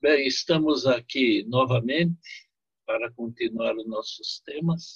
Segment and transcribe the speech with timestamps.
[0.00, 2.48] Bem, estamos aqui novamente
[2.86, 4.94] para continuar os nossos temas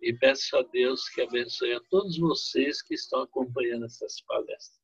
[0.00, 4.80] e peço a Deus que abençoe a todos vocês que estão acompanhando essas palestras.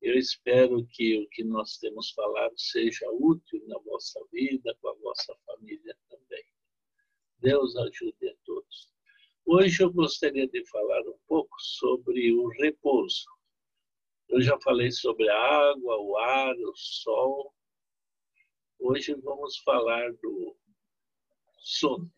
[0.00, 4.94] Eu espero que o que nós temos falado seja útil na vossa vida, com a
[4.94, 6.44] vossa família também.
[7.40, 8.92] Deus ajude a todos.
[9.44, 13.26] Hoje eu gostaria de falar um pouco sobre o repouso.
[14.28, 15.36] Eu já falei sobre a
[15.72, 17.57] água, o ar, o sol.
[18.80, 20.56] Hoje vamos falar do
[21.58, 22.10] sono.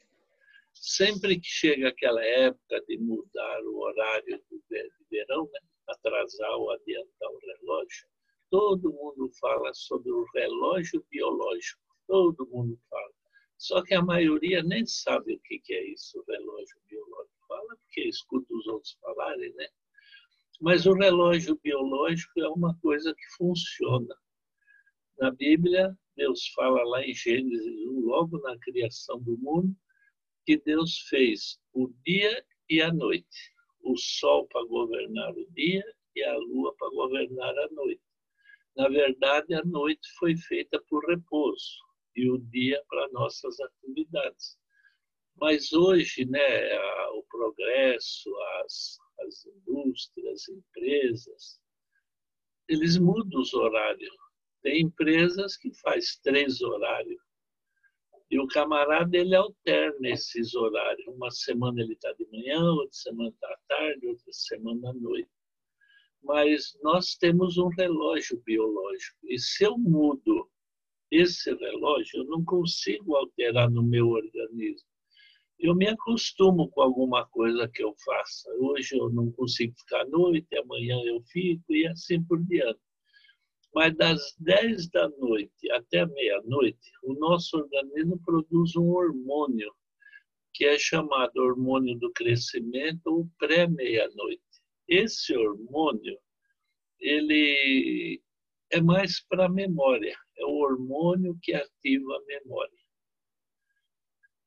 [0.75, 4.63] Sempre que chega aquela época de mudar o horário do
[5.11, 5.61] verão, né?
[5.89, 8.07] atrasar ou adiantar o relógio,
[8.51, 11.81] todo mundo fala sobre o relógio biológico.
[12.07, 13.13] Todo mundo fala.
[13.57, 17.47] Só que a maioria nem sabe o que é isso, o relógio biológico.
[17.49, 19.67] Fala porque escuta os outros falarem, né?
[20.61, 24.15] Mas o relógio biológico é uma coisa que funciona.
[25.19, 29.75] Na Bíblia, Deus fala lá em Gênesis 1, logo na criação do mundo,
[30.45, 36.23] que Deus fez o dia e a noite, o sol para governar o dia e
[36.23, 38.03] a lua para governar a noite.
[38.77, 41.79] Na verdade, a noite foi feita por repouso
[42.17, 44.59] e o dia para nossas atividades.
[45.37, 46.79] Mas hoje, né,
[47.13, 48.31] o progresso,
[48.63, 51.61] as, as indústrias, empresas,
[52.69, 54.15] eles mudam os horários.
[54.63, 57.21] Tem empresas que faz três horários.
[58.31, 61.07] E o camarada, ele alterna esses horários.
[61.09, 65.31] Uma semana ele está de manhã, outra semana está à tarde, outra semana à noite.
[66.23, 69.19] Mas nós temos um relógio biológico.
[69.25, 70.49] E se eu mudo
[71.11, 74.91] esse relógio, eu não consigo alterar no meu organismo
[75.61, 78.51] eu me acostumo com alguma coisa que eu faça.
[78.59, 82.81] Hoje eu não consigo ficar à noite, amanhã eu fico e assim por diante.
[83.75, 89.73] Mas das 10 da noite até meia-noite, o nosso organismo produz um hormônio
[90.53, 94.43] que é chamado hormônio do crescimento ou pré-meia-noite.
[94.89, 96.19] Esse hormônio,
[96.99, 98.21] ele
[98.71, 102.81] é mais para a memória, é o hormônio que ativa a memória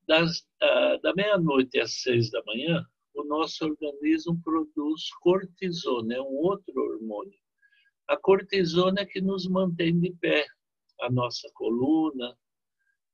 [0.07, 6.35] das, uh, da meia-noite às seis da manhã, o nosso organismo produz cortisona, é um
[6.35, 7.37] outro hormônio.
[8.07, 10.45] A cortisona é que nos mantém de pé,
[11.01, 12.37] a nossa coluna.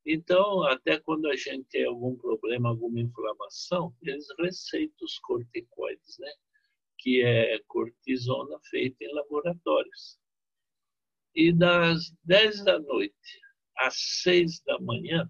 [0.06, 6.32] Então, até quando a gente tem algum problema, alguma inflamação, eles receitam os corticoides, né?
[7.00, 10.20] que é cortisona feita em laboratórios.
[11.34, 13.40] E das 10 da noite
[13.78, 15.30] às 6 da manhã,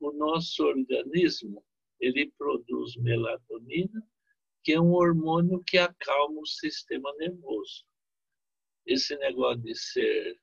[0.00, 1.64] o nosso organismo
[2.00, 4.02] ele produz melatonina,
[4.62, 7.84] que é um hormônio que acalma o sistema nervoso.
[8.86, 10.38] Esse negócio de ser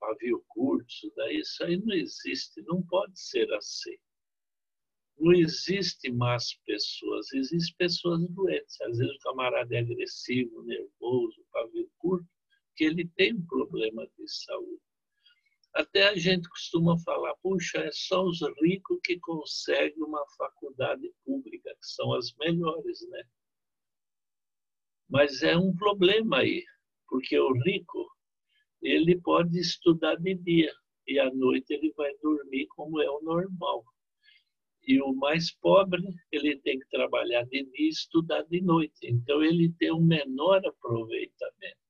[0.00, 3.96] pavio curto, isso daí, isso aí não existe, não pode ser assim.
[5.18, 8.80] Não existe más pessoas, existem pessoas doentes.
[8.80, 12.28] Às vezes o camarada é agressivo, nervoso, pavio curto,
[12.76, 14.82] que ele tem um problema de saúde.
[15.74, 21.70] Até a gente costuma falar, puxa, é só os ricos que conseguem uma faculdade pública,
[21.70, 23.24] que são as melhores, né?
[25.08, 26.64] Mas é um problema aí,
[27.08, 28.06] porque o rico,
[28.82, 30.72] ele pode estudar de dia
[31.06, 33.84] e à noite ele vai dormir como é o normal.
[34.86, 38.98] E o mais pobre, ele tem que trabalhar de dia e estudar de noite.
[39.02, 41.84] Então ele tem um menor aproveitamento.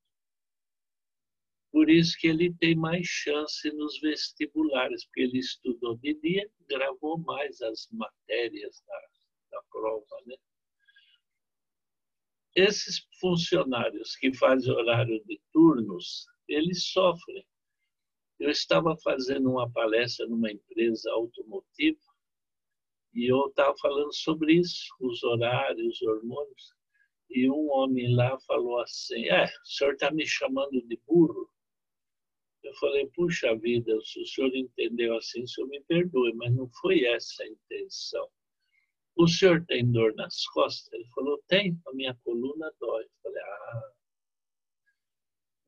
[1.72, 7.18] Por isso que ele tem mais chance nos vestibulares, porque ele estudou de dia, gravou
[7.18, 9.00] mais as matérias da,
[9.50, 10.16] da prova.
[10.24, 10.36] Né?
[12.54, 17.44] Esses funcionários que fazem horário de turnos, eles sofrem.
[18.38, 21.98] Eu estava fazendo uma palestra numa empresa automotiva
[23.14, 26.74] e eu estava falando sobre isso, os horários, os hormônios.
[27.30, 31.50] E um homem lá falou assim: É, o senhor está me chamando de burro?
[32.64, 36.68] Eu falei, puxa vida, se o senhor entendeu assim, o senhor me perdoe, mas não
[36.80, 38.28] foi essa a intenção.
[39.16, 40.92] O senhor tem dor nas costas?
[40.92, 43.04] Ele falou, tem, a minha coluna dói.
[43.04, 43.92] Eu falei, ah.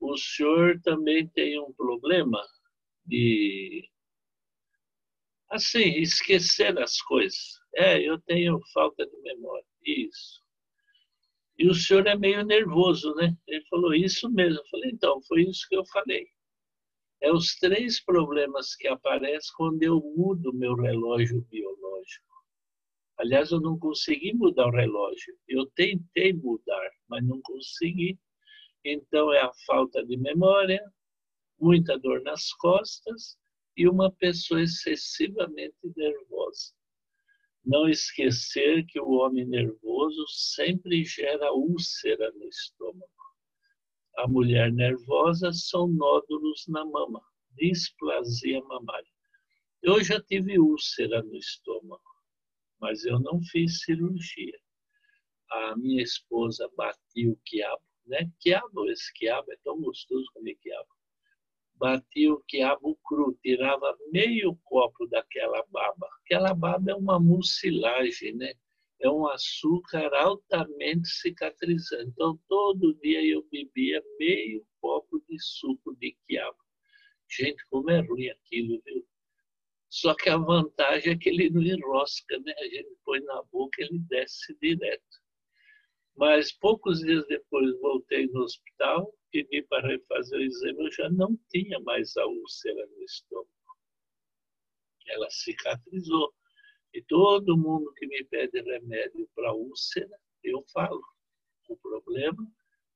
[0.00, 2.42] O senhor também tem um problema
[3.04, 3.88] de,
[5.50, 7.58] assim, esquecer as coisas.
[7.74, 9.66] É, eu tenho falta de memória.
[9.84, 10.42] Isso.
[11.58, 13.34] E o senhor é meio nervoso, né?
[13.46, 14.60] Ele falou, isso mesmo.
[14.60, 16.26] Eu falei, então, foi isso que eu falei.
[17.22, 22.35] É os três problemas que aparecem quando eu mudo meu relógio biológico.
[23.18, 25.34] Aliás, eu não consegui mudar o relógio.
[25.48, 28.18] Eu tentei mudar, mas não consegui.
[28.84, 30.82] Então, é a falta de memória,
[31.58, 33.38] muita dor nas costas
[33.76, 36.72] e uma pessoa excessivamente nervosa.
[37.64, 43.10] Não esquecer que o homem nervoso sempre gera úlcera no estômago.
[44.18, 47.20] A mulher nervosa são nódulos na mama,
[47.50, 49.10] displasia mamária.
[49.82, 52.02] Eu já tive úlcera no estômago,
[52.80, 54.58] mas eu não fiz cirurgia.
[55.50, 58.30] A minha esposa batia o quiabo, né?
[58.40, 60.96] Quiabo, esse quiabo é tão gostoso comer quiabo
[61.78, 66.08] batia o quiabo cru, tirava meio copo daquela baba.
[66.24, 68.52] Aquela baba é uma mucilagem, né?
[69.00, 72.10] É um açúcar altamente cicatrizante.
[72.10, 76.56] Então, todo dia eu bebia meio copo de suco de quiabo.
[77.28, 79.06] Gente, como é ruim aquilo, viu?
[79.88, 82.52] Só que a vantagem é que ele não enrosca, né?
[82.58, 85.04] A gente põe na boca, ele desce direto.
[86.16, 91.38] Mas poucos dias depois voltei no hospital, pedi para refazer o exame, eu já não
[91.50, 93.50] tinha mais a úlcera no estômago.
[95.06, 96.34] Ela cicatrizou.
[96.92, 101.02] E todo mundo que me pede remédio para úlcera, eu falo.
[101.68, 102.50] O problema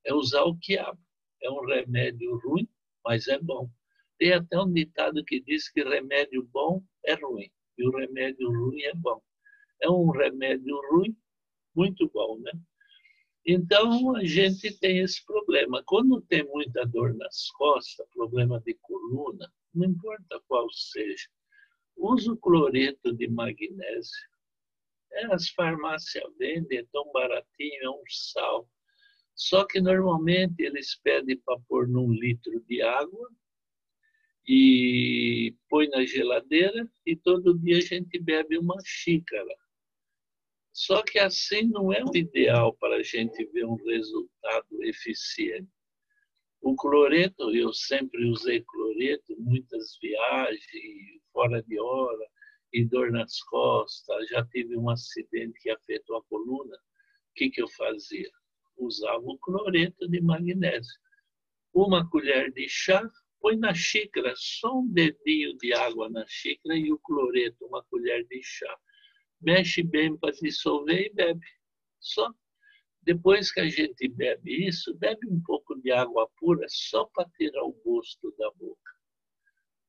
[0.05, 0.99] é usar o quiabo.
[1.43, 2.69] É um remédio ruim,
[3.05, 3.71] mas é bom.
[4.21, 8.83] Tem até um ditado que diz que remédio bom é ruim e o remédio ruim
[8.83, 9.19] é bom.
[9.81, 11.17] É um remédio ruim,
[11.75, 12.53] muito bom, né?
[13.47, 15.83] Então, a gente tem esse problema.
[15.87, 21.27] Quando tem muita dor nas costas, problema de coluna, não importa qual seja,
[21.97, 24.29] usa o cloreto de magnésio.
[25.13, 28.69] É, as farmácias vendem, é tão baratinho, é um sal.
[29.35, 33.31] Só que normalmente eles pedem para pôr num litro de água
[34.47, 39.55] e põe na geladeira e todo dia a gente bebe uma xícara.
[40.73, 45.69] Só que assim não é o ideal para a gente ver um resultado eficiente.
[46.63, 52.27] O cloreto, eu sempre usei cloreto, muitas viagens, fora de hora,
[52.73, 54.29] e dor nas costas.
[54.29, 56.77] Já tive um acidente que afetou a coluna.
[56.77, 58.31] O que, que eu fazia?
[58.77, 61.01] Usava o cloreto de magnésio.
[61.73, 63.09] Uma colher de chá,
[63.41, 68.27] põe na xícara, só um dedinho de água na xícara e o cloreto, uma colher
[68.27, 68.79] de chá
[69.41, 71.47] mexe bem para dissolver e bebe.
[71.99, 72.33] Só.
[73.03, 77.65] Depois que a gente bebe isso, bebe um pouco de água pura só para tirar
[77.65, 78.93] o gosto da boca.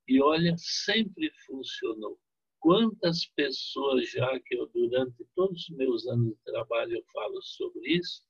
[0.07, 2.17] E olha, sempre funcionou.
[2.59, 7.97] Quantas pessoas já que eu, durante todos os meus anos de trabalho, eu falo sobre
[7.97, 8.23] isso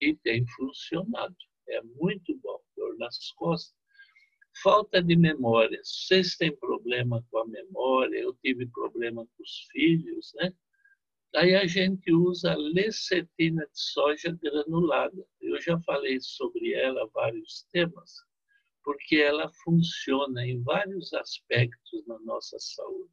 [0.00, 1.36] e tem funcionado.
[1.68, 2.60] É muito bom.
[2.76, 3.77] Dor nas costas.
[4.62, 5.80] Falta de memória.
[5.84, 8.18] Vocês têm problema com a memória?
[8.18, 10.52] Eu tive problema com os filhos, né?
[11.36, 15.24] Aí a gente usa lecetina de soja granulada.
[15.40, 18.14] Eu já falei sobre ela vários temas,
[18.82, 23.12] porque ela funciona em vários aspectos na nossa saúde.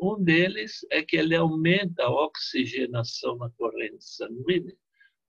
[0.00, 4.76] Um deles é que ele aumenta a oxigenação na corrente sanguínea,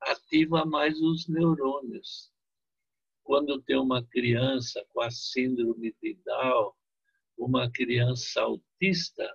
[0.02, 2.32] ativa mais os neurônios.
[3.26, 6.72] Quando tem uma criança com a síndrome de Down,
[7.36, 9.28] uma criança autista,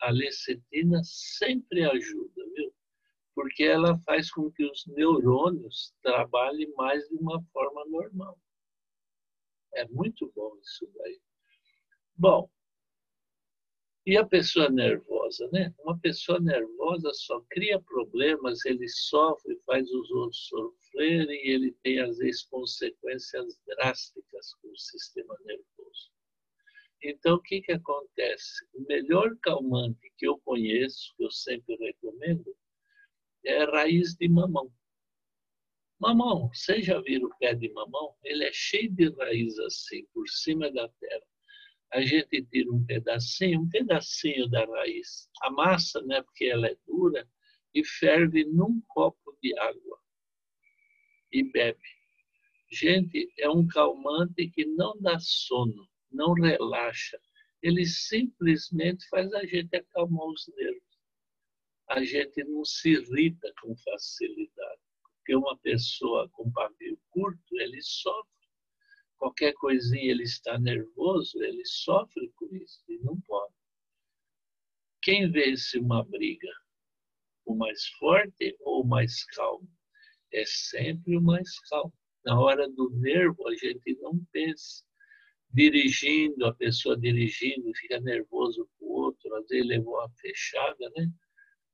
[0.00, 2.74] a lecetina sempre ajuda, viu?
[3.34, 8.40] Porque ela faz com que os neurônios trabalhem mais de uma forma normal.
[9.74, 11.20] É muito bom isso daí.
[12.16, 12.48] Bom,
[14.06, 15.74] e a pessoa nervosa, né?
[15.78, 22.00] Uma pessoa nervosa só cria problemas, ele sofre, faz os outros sofrerem, e ele tem,
[22.00, 26.10] às vezes, consequências drásticas com o sistema nervoso.
[27.02, 28.66] Então, o que, que acontece?
[28.74, 32.54] O melhor calmante que eu conheço, que eu sempre recomendo,
[33.44, 34.70] é raiz de mamão.
[35.98, 38.14] Mamão, vocês já viram o pé de mamão?
[38.22, 41.24] Ele é cheio de raiz assim, por cima da terra.
[41.94, 47.26] A gente tira um pedacinho, um pedacinho da raiz, amassa, né, porque ela é dura,
[47.72, 49.98] e ferve num copo de água
[51.32, 51.78] e bebe.
[52.70, 57.20] Gente, é um calmante que não dá sono não relaxa.
[57.62, 60.82] Ele simplesmente faz a gente acalmar os nervos.
[61.90, 64.80] A gente não se irrita com facilidade.
[65.16, 68.33] Porque uma pessoa com pavio curto, ele sofre.
[69.24, 73.54] Qualquer coisinha ele está nervoso, ele sofre com isso e não pode.
[75.00, 76.52] Quem vence uma briga?
[77.46, 79.66] O mais forte ou o mais calmo?
[80.30, 81.94] É sempre o mais calmo.
[82.22, 84.84] Na hora do nervo, a gente não pensa
[85.48, 91.10] dirigindo, a pessoa dirigindo, fica nervoso com o outro, às vezes levou uma fechada, né?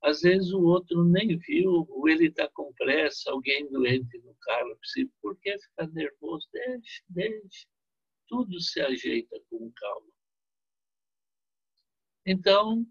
[0.02, 4.78] Às vezes o outro nem viu, ou ele está com pressa, alguém doente no carro,
[5.20, 6.48] por que ficar nervoso?
[6.52, 7.66] Deixe, deixe.
[8.26, 10.12] Tudo se ajeita com calma.
[12.24, 12.86] Então,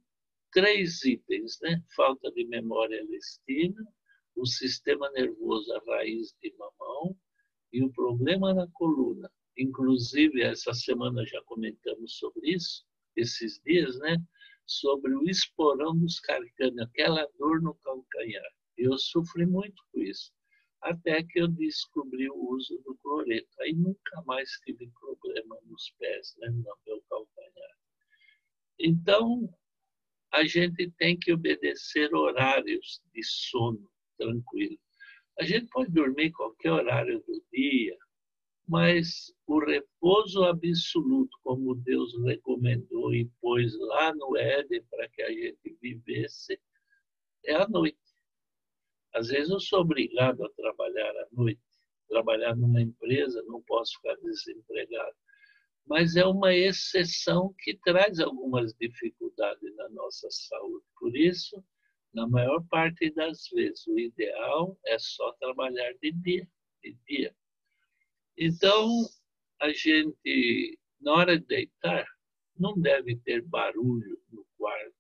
[0.52, 1.84] três itens, né?
[1.96, 3.84] Falta de memória lestina,
[4.36, 7.18] o sistema nervoso a raiz de mamão
[7.74, 9.32] e o problema na coluna.
[9.58, 12.86] Inclusive, essa semana já comentamos sobre isso,
[13.16, 14.18] esses dias, né?
[14.70, 18.54] Sobre o esporão dos carcâneos, aquela dor no calcanhar.
[18.78, 20.32] Eu sofri muito com isso,
[20.80, 23.50] até que eu descobri o uso do cloreto.
[23.62, 26.50] Aí nunca mais tive problema nos pés, né?
[26.50, 27.78] no meu calcanhar.
[28.80, 29.50] Então,
[30.32, 34.78] a gente tem que obedecer horários de sono tranquilo.
[35.40, 37.98] A gente pode dormir qualquer horário do dia,
[38.70, 45.32] mas o repouso absoluto, como Deus recomendou e pôs lá no Éden para que a
[45.32, 46.62] gente vivesse,
[47.46, 47.98] é a noite.
[49.12, 51.60] Às vezes eu sou obrigado a trabalhar à noite,
[52.08, 55.16] trabalhar numa empresa, não posso ficar desempregado.
[55.88, 60.86] Mas é uma exceção que traz algumas dificuldades na nossa saúde.
[61.00, 61.64] Por isso,
[62.14, 66.48] na maior parte das vezes, o ideal é só trabalhar de dia,
[66.84, 67.36] de dia.
[68.42, 68.88] Então,
[69.60, 72.08] a gente, na hora de deitar,
[72.58, 74.96] não deve ter barulho no quarto.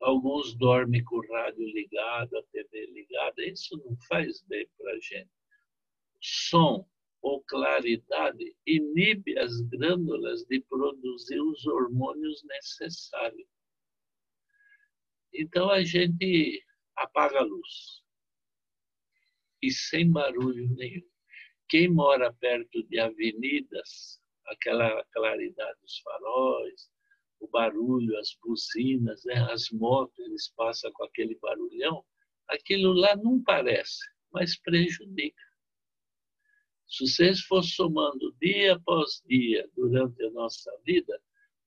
[0.00, 3.44] Alguns dormem com o rádio ligado, a TV ligada.
[3.44, 5.30] Isso não faz bem para a gente.
[6.20, 6.88] Som
[7.20, 13.48] ou claridade inibe as glândulas de produzir os hormônios necessários.
[15.32, 18.04] Então a gente apaga a luz
[19.60, 21.13] e sem barulho nenhum.
[21.68, 26.90] Quem mora perto de avenidas, aquela claridade dos faróis,
[27.40, 29.34] o barulho, as buzinas, né?
[29.50, 32.04] as motos, eles passam com aquele barulhão,
[32.48, 33.98] aquilo lá não parece,
[34.32, 35.42] mas prejudica.
[36.86, 41.20] Se vocês for somando dia após dia durante a nossa vida,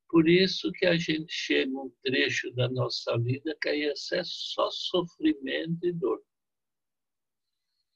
[0.09, 4.69] por isso que a gente chega um trecho da nossa vida que aí é só
[4.71, 6.23] sofrimento e dor.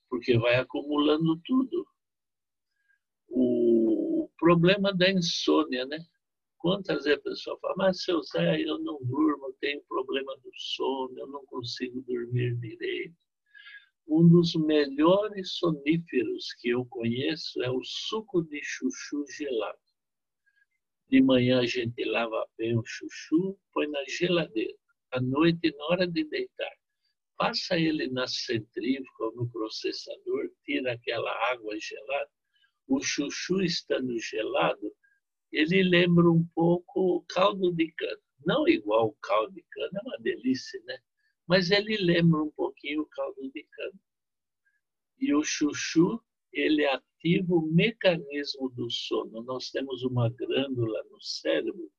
[0.09, 1.87] Porque vai acumulando tudo.
[3.33, 5.99] O problema da insônia, né?
[6.57, 11.17] Quantas vezes a pessoa fala, mas seu Zé, eu não durmo, tenho problema do sono,
[11.17, 13.15] eu não consigo dormir direito.
[14.07, 19.79] Um dos melhores soníferos que eu conheço é o suco de chuchu gelado.
[21.09, 24.77] De manhã a gente lava bem o chuchu, põe na geladeira.
[25.11, 26.75] À noite, na hora de deitar,
[27.37, 32.29] passa ele na centrífuga ou no processador, tira aquela água gelada.
[32.91, 34.93] O chuchu estando gelado,
[35.49, 38.21] ele lembra um pouco caldo de cana.
[38.45, 40.97] Não igual o caldo de cana, é uma delícia, né?
[41.47, 43.99] Mas ele lembra um pouquinho o caldo de cana.
[45.21, 46.21] E o chuchu
[46.51, 49.41] ele ativa o mecanismo do sono.
[49.43, 51.89] Nós temos uma glândula no cérebro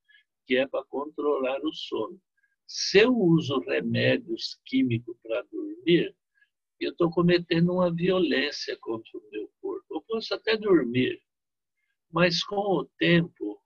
[0.45, 2.21] que é para controlar o sono.
[2.67, 6.15] Se eu uso remédios químicos para dormir,
[6.81, 9.87] eu estou cometendo uma violência contra o meu corpo.
[9.97, 11.21] Eu posso até dormir,
[12.11, 13.61] mas com o tempo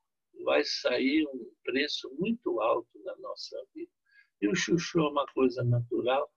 [0.44, 3.90] vai sair um preço muito alto na nossa vida.
[4.40, 6.30] E o chuchu é uma coisa natural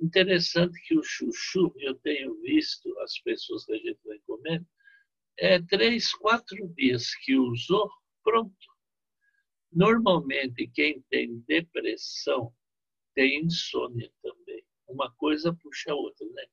[0.00, 4.66] Interessante que o chuchu, eu tenho visto as pessoas que a gente recomenda,
[5.38, 7.90] é três, quatro dias que usou,
[8.24, 8.56] pronto.
[9.70, 12.54] Normalmente, quem tem depressão
[13.14, 14.39] tem insônia também.
[14.90, 16.44] Uma coisa puxa a outra, né?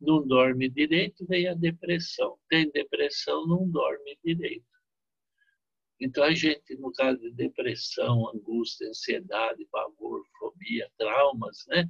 [0.00, 2.38] Não dorme direito, vem a depressão.
[2.48, 4.66] Tem depressão, não dorme direito.
[6.00, 11.88] Então, a gente, no caso de depressão, angústia, ansiedade, pavor, fobia, traumas, né?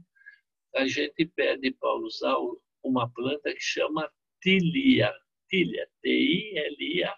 [0.74, 2.36] a gente pede para usar
[2.82, 5.12] uma planta que chama tilia,
[5.48, 7.14] tilia, T-I-L-I-A,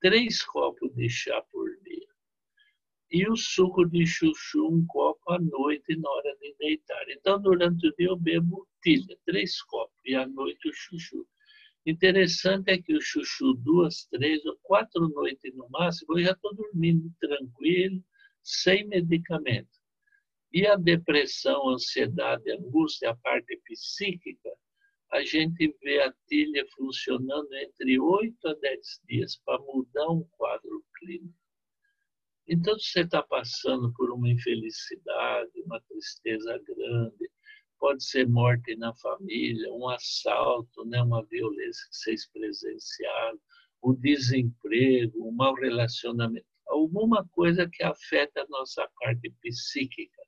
[0.00, 1.59] três copos de chá por.
[3.12, 7.08] E o suco de chuchu, um copo à noite na hora de deitar.
[7.08, 11.26] Então, durante o dia eu bebo tilha, três copos, e à noite o chuchu.
[11.84, 16.54] Interessante é que o chuchu, duas, três ou quatro noites no máximo, eu já estou
[16.54, 18.00] dormindo tranquilo,
[18.44, 19.80] sem medicamento.
[20.52, 24.50] E a depressão, ansiedade, angústia, a parte psíquica,
[25.12, 30.84] a gente vê a tilha funcionando entre 8 a 10 dias para mudar um quadro
[30.98, 31.39] clínico.
[32.52, 37.30] Então, se você está passando por uma infelicidade, uma tristeza grande,
[37.78, 43.38] pode ser morte na família, um assalto, né, uma violência que vocês presenciaram,
[43.80, 50.20] o desemprego, um mau relacionamento, alguma coisa que afeta a nossa parte psíquica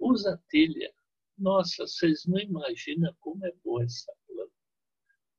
[0.00, 0.92] usa tilha.
[1.38, 4.50] Nossa, vocês não imaginam como é boa essa planta.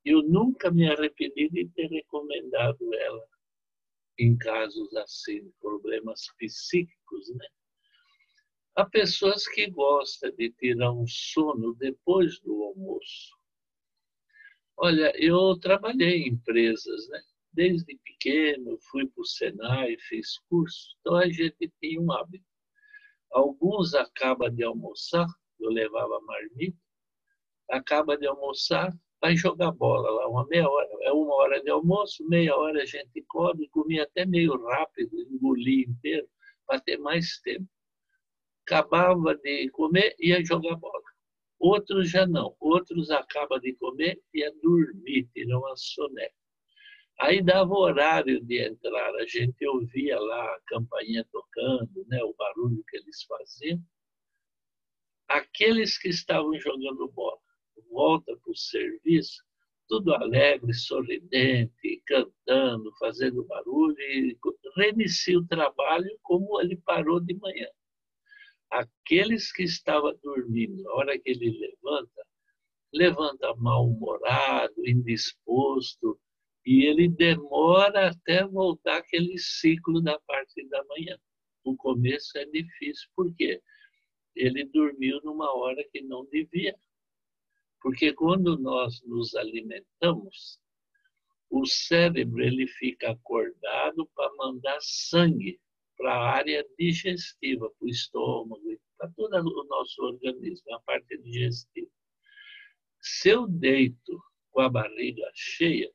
[0.06, 3.28] Eu nunca me arrependi de ter recomendado ela
[4.18, 7.48] em casos assim, problemas psíquicos, né?
[8.76, 13.36] Há pessoas que gostam de tirar um sono depois do almoço.
[14.78, 17.22] Olha, eu trabalhei em empresas, né?
[17.52, 22.46] Desde pequeno, fui para o Senai, fiz curso, então a gente tinha um hábito.
[23.32, 25.26] Alguns acabam de almoçar,
[25.60, 26.78] eu levava marmita,
[27.70, 30.90] acaba de almoçar, vai jogar bola lá, uma meia hora.
[31.02, 35.86] É uma hora de almoço, meia hora a gente come, comia até meio rápido, engolia
[35.86, 36.28] inteiro,
[36.66, 37.68] para ter mais tempo.
[38.66, 41.02] Acabava de comer, ia jogar bola.
[41.60, 42.56] Outros já não.
[42.60, 46.36] Outros acabam de comer e ia dormir, tirar uma soneca.
[47.20, 52.84] Aí dava horário de entrar, a gente ouvia lá a campainha tocando, né, o barulho
[52.88, 53.82] que eles faziam.
[55.28, 57.40] Aqueles que estavam jogando bola
[57.90, 59.44] volta para o serviço,
[59.88, 64.38] tudo alegre, sorridente, cantando, fazendo barulho, e
[64.76, 67.68] reinicia o trabalho como ele parou de manhã.
[68.70, 72.28] Aqueles que estavam dormindo, a hora que ele levanta,
[72.94, 76.20] levanta mal-humorado, indisposto,
[76.66, 81.18] e ele demora até voltar aquele ciclo da parte da manhã.
[81.64, 83.62] O começo é difícil, por quê?
[84.36, 86.76] Ele dormiu numa hora que não devia.
[87.82, 90.60] Porque quando nós nos alimentamos,
[91.50, 95.60] o cérebro ele fica acordado para mandar sangue
[95.98, 98.62] para a área digestiva, para o estômago,
[98.98, 101.90] para todo o nosso organismo, a parte digestiva.
[103.02, 105.92] Se eu deito com a barriga cheia,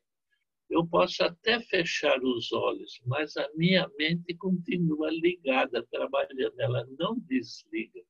[0.69, 7.19] eu posso até fechar os olhos, mas a minha mente continua ligada, trabalhando, ela não
[7.19, 8.01] desliga.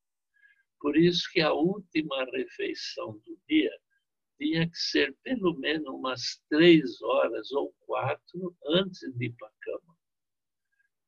[0.80, 3.80] Por isso que a última refeição do dia
[4.38, 9.54] tinha que ser pelo menos umas três horas ou quatro antes de ir para a
[9.62, 9.94] cama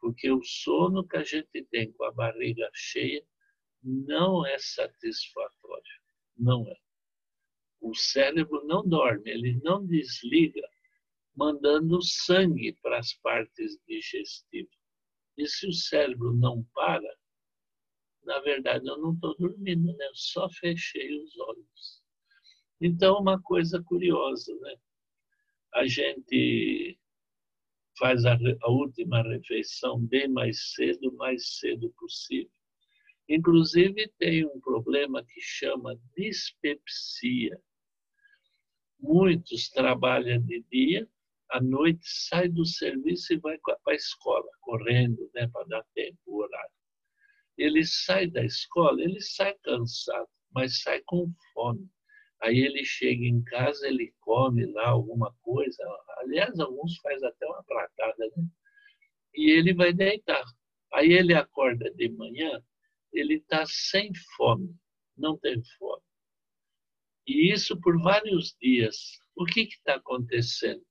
[0.06, 3.25] porque o sono que a gente tem com a barriga cheia
[3.82, 6.00] não é satisfatório,
[6.38, 6.77] não é.
[7.81, 10.62] O cérebro não dorme, ele não desliga,
[11.36, 14.77] mandando sangue para as partes digestivas.
[15.40, 17.18] E se o cérebro não para,
[18.25, 20.05] na verdade eu não estou dormindo, né?
[20.05, 22.04] Eu só fechei os olhos.
[22.81, 24.75] Então, uma coisa curiosa, né?
[25.74, 26.98] A gente
[27.98, 32.51] faz a, a última refeição bem mais cedo, mais cedo possível.
[33.27, 37.59] Inclusive, tem um problema que chama dispepsia.
[39.00, 41.07] Muitos trabalham de dia,
[41.50, 46.20] à noite sai do serviço e vai para a escola, correndo, né, para dar tempo,
[46.25, 46.72] o horário.
[47.57, 51.90] Ele sai da escola, ele sai cansado, mas sai com fome.
[52.42, 55.84] Aí ele chega em casa, ele come lá alguma coisa.
[56.18, 58.46] Aliás, alguns faz até uma pratada, né?
[59.34, 60.44] E ele vai deitar.
[60.94, 62.62] Aí ele acorda de manhã,
[63.12, 64.76] ele está sem fome,
[65.18, 66.04] não tem fome.
[67.28, 68.96] E isso por vários dias.
[69.36, 70.86] O que está acontecendo?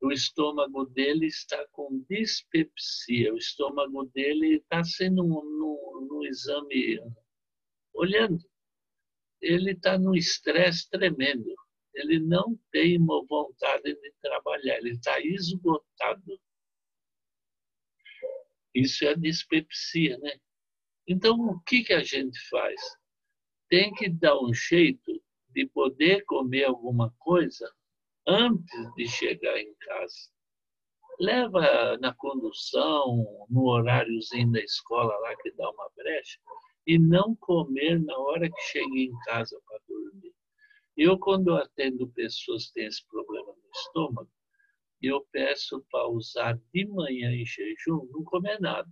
[0.00, 7.00] O estômago dele está com dispepsia, o estômago dele está sendo no, no, no exame
[7.94, 8.44] olhando
[9.42, 11.52] ele está num estresse tremendo.
[11.94, 16.40] Ele não tem uma vontade de trabalhar, ele está esgotado.
[18.74, 20.32] Isso é dispepsia, né?
[21.06, 22.80] Então, o que, que a gente faz?
[23.68, 27.70] Tem que dar um jeito de poder comer alguma coisa
[28.26, 30.30] antes de chegar em casa.
[31.20, 36.40] Leva na condução, no horáriozinho da escola lá que dá uma brecha,
[36.86, 40.34] e não comer na hora que cheguei em casa para dormir.
[40.96, 44.30] Eu, quando atendo pessoas que têm esse problema no estômago,
[45.00, 48.88] eu peço para usar de manhã em jejum, não comer nada.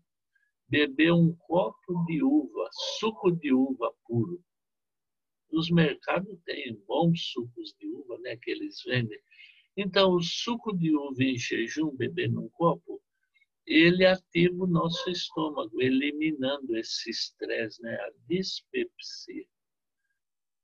[0.69, 4.43] Beber um copo de uva, suco de uva puro.
[5.51, 9.21] Nos mercados tem bons sucos de uva, né, que eles vendem.
[9.77, 12.90] Então, o suco de uva em jejum, beber num copo,
[13.71, 17.95] ele ativa o nosso estômago, eliminando esse estresse, né?
[17.95, 19.47] a dispepsia.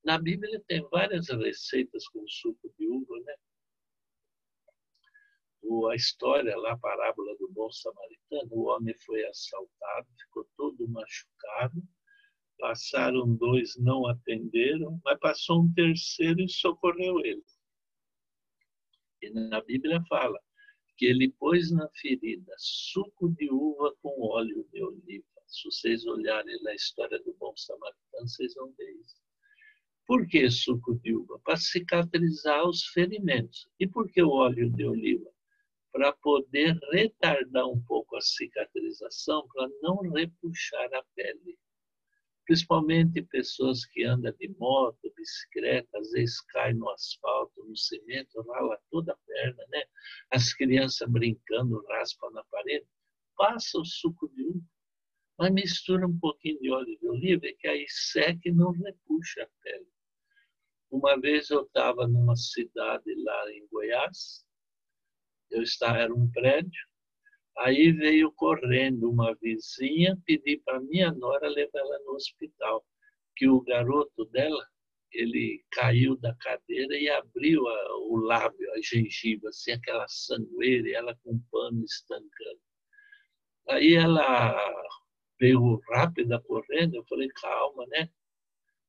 [0.04, 3.34] Na Bíblia tem várias receitas com suco de uva, né?
[5.90, 11.82] a história lá, a parábola do bom samaritano, o homem foi assaltado, ficou todo machucado,
[12.58, 17.44] passaram dois, não atenderam, mas passou um terceiro e socorreu ele.
[19.22, 20.40] E na Bíblia fala,
[20.96, 25.24] que ele pôs na ferida suco de uva com óleo de oliva.
[25.46, 29.16] Se vocês olharem na história do bom samaritano, vocês vão ver isso.
[30.06, 31.38] Por que suco de uva?
[31.40, 33.68] Para cicatrizar os ferimentos.
[33.78, 35.30] E por que o óleo de oliva?
[35.92, 41.58] Para poder retardar um pouco a cicatrização, para não repuxar a pele.
[42.46, 48.78] Principalmente pessoas que andam de moto, bicicleta, às vezes caem no asfalto, no cimento, rala
[48.90, 49.82] toda a perna, né?
[50.30, 52.86] As crianças brincando, raspam na parede.
[53.36, 54.62] Passa o suco de uva,
[55.38, 59.48] mas mistura um pouquinho de óleo de oliva, que aí seca e não repuxa a
[59.62, 59.86] pele.
[60.90, 64.46] Uma vez eu estava numa cidade lá em Goiás,
[65.50, 66.80] eu estava, era um prédio,
[67.58, 72.84] Aí veio correndo uma vizinha pedir para minha nora levar ela no hospital,
[73.34, 74.66] que o garoto dela,
[75.12, 80.92] ele caiu da cadeira e abriu a, o lábio, a gengiva, assim, aquela sangueira, e
[80.92, 82.60] ela com um pano estancando.
[83.68, 84.54] Aí ela
[85.40, 88.10] veio rápida correndo, eu falei, calma, né?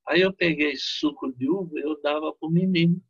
[0.08, 3.01] Aí eu peguei suco de uva e eu dava para o menino,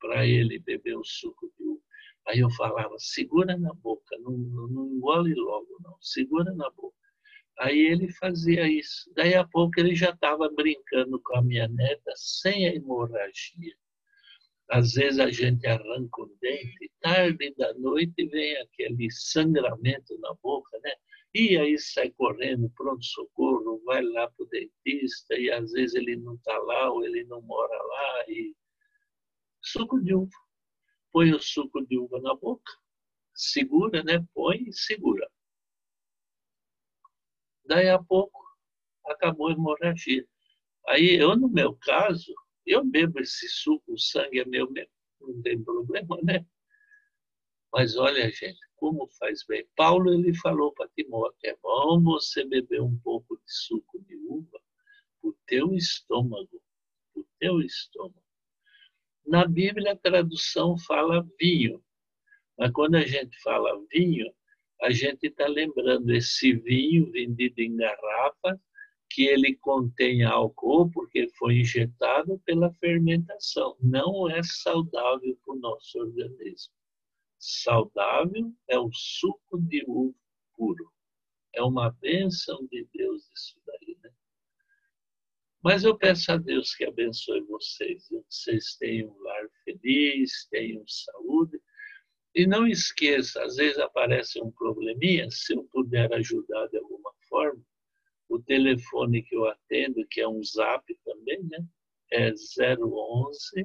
[0.00, 1.82] para ele beber o suco de uva.
[2.28, 6.96] Aí eu falava, segura na boca, não, não, não engole logo, não, segura na boca.
[7.58, 9.10] Aí ele fazia isso.
[9.14, 13.76] Daí a pouco ele já estava brincando com a minha neta sem a hemorragia.
[14.70, 20.78] Às vezes a gente arranca o dente, tarde da noite vem aquele sangramento na boca,
[20.82, 20.92] né?
[21.34, 26.34] E aí sai correndo, pronto-socorro, vai lá para o dentista, e às vezes ele não
[26.34, 28.24] está lá ou ele não mora lá.
[28.28, 28.54] E...
[29.62, 30.30] Suco de uva
[31.12, 32.72] põe o suco de uva na boca,
[33.34, 34.24] segura, né?
[34.34, 35.30] Põe e segura.
[37.64, 38.42] Daí a pouco
[39.06, 40.26] acabou a hemorragia.
[40.88, 42.34] Aí eu, no meu caso,
[42.66, 46.44] eu bebo esse suco, o sangue é meu mesmo, não tem problema, né?
[47.72, 49.66] Mas olha, gente, como faz bem.
[49.76, 54.60] Paulo ele falou para Timóteo, é bom você beber um pouco de suco de uva
[55.22, 56.60] o teu estômago,
[57.14, 58.21] o teu estômago.
[59.26, 61.82] Na Bíblia, a tradução fala vinho,
[62.58, 64.32] mas quando a gente fala vinho,
[64.82, 68.60] a gente está lembrando esse vinho vendido em garrafa,
[69.08, 73.76] que ele contém álcool porque foi injetado pela fermentação.
[73.80, 76.72] Não é saudável para o nosso organismo.
[77.38, 80.14] Saudável é o suco de uva
[80.56, 80.90] puro.
[81.54, 84.10] É uma bênção de Deus isso daí, né?
[85.62, 90.84] Mas eu peço a Deus que abençoe vocês, que vocês tenham um lar feliz, tenham
[90.88, 91.60] saúde.
[92.34, 97.62] E não esqueça, às vezes aparece um probleminha, se eu puder ajudar de alguma forma,
[98.28, 101.64] o telefone que eu atendo, que é um zap também, né?
[102.10, 103.64] É 011